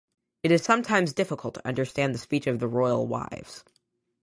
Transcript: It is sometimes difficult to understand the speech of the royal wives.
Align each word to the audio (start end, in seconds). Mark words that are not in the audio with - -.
It 0.41 0.49
is 0.51 0.63
sometimes 0.63 1.13
difficult 1.13 1.53
to 1.53 1.67
understand 1.67 2.15
the 2.15 2.17
speech 2.17 2.47
of 2.47 2.57
the 2.57 2.67
royal 2.67 3.05
wives. 3.05 3.63